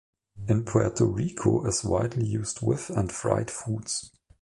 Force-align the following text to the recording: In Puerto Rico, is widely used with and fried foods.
In 0.47 0.65
Puerto 0.65 1.05
Rico, 1.05 1.63
is 1.67 1.83
widely 1.83 2.25
used 2.25 2.63
with 2.63 2.89
and 2.89 3.11
fried 3.11 3.51
foods. 3.51 4.09